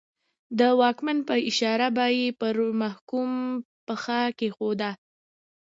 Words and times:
د 0.59 0.61
واکمن 0.81 1.17
په 1.27 1.35
اشاره 1.49 1.87
به 1.95 2.05
یې 2.17 2.27
پر 2.39 2.55
محکوم 2.81 3.31
پښه 3.85 4.19
کېښوده. 4.37 4.91